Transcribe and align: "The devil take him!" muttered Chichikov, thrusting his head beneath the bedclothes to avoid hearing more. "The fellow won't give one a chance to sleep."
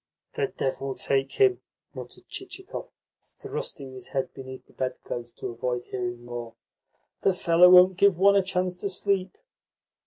"The 0.33 0.47
devil 0.47 0.95
take 0.95 1.33
him!" 1.33 1.61
muttered 1.93 2.27
Chichikov, 2.27 2.89
thrusting 3.21 3.93
his 3.93 4.07
head 4.07 4.33
beneath 4.33 4.65
the 4.65 4.73
bedclothes 4.73 5.29
to 5.33 5.49
avoid 5.51 5.83
hearing 5.91 6.25
more. 6.25 6.55
"The 7.21 7.35
fellow 7.35 7.69
won't 7.69 7.97
give 7.97 8.17
one 8.17 8.35
a 8.35 8.41
chance 8.41 8.75
to 8.77 8.89
sleep." 8.89 9.37